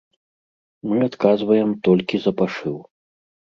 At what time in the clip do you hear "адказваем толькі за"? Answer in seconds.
1.09-2.35